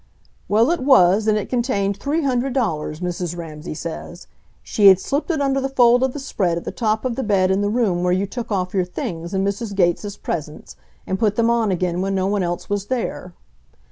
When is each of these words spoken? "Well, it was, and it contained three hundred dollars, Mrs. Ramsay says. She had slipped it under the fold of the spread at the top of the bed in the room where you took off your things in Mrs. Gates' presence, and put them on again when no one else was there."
"Well, 0.49 0.71
it 0.71 0.79
was, 0.79 1.27
and 1.27 1.37
it 1.37 1.47
contained 1.47 1.95
three 1.95 2.23
hundred 2.23 2.53
dollars, 2.53 3.01
Mrs. 3.01 3.37
Ramsay 3.37 3.75
says. 3.75 4.25
She 4.63 4.87
had 4.87 4.99
slipped 4.99 5.29
it 5.29 5.39
under 5.41 5.61
the 5.61 5.69
fold 5.69 6.01
of 6.01 6.13
the 6.13 6.19
spread 6.19 6.57
at 6.57 6.63
the 6.63 6.71
top 6.71 7.05
of 7.05 7.15
the 7.15 7.21
bed 7.21 7.51
in 7.51 7.61
the 7.61 7.69
room 7.69 8.01
where 8.01 8.11
you 8.11 8.25
took 8.25 8.51
off 8.51 8.73
your 8.73 8.83
things 8.83 9.31
in 9.31 9.45
Mrs. 9.45 9.75
Gates' 9.75 10.17
presence, 10.17 10.75
and 11.05 11.19
put 11.19 11.35
them 11.35 11.51
on 11.51 11.69
again 11.71 12.01
when 12.01 12.15
no 12.15 12.25
one 12.25 12.41
else 12.41 12.67
was 12.67 12.87
there." 12.87 13.35